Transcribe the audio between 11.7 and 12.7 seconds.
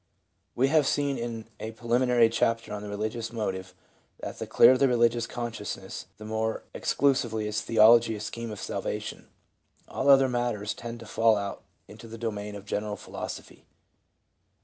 into the domain of